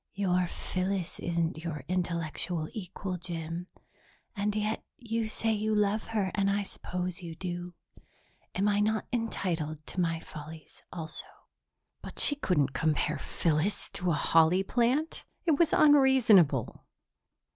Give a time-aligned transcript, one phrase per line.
[0.15, 3.67] "Your Phyllis isn't your intellectual equal, Jim,
[4.35, 7.75] and yet you say you love her and I suppose you do.
[8.55, 11.27] Am I not entitled to my follies also?"
[12.01, 15.23] But she couldn't compare Phyllis to a holly plant!
[15.45, 16.83] It was unreasonable.